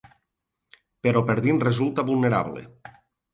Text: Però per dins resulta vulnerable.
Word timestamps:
Però 1.07 1.21
per 1.27 1.35
dins 1.47 1.67
resulta 1.67 2.07
vulnerable. 2.09 2.65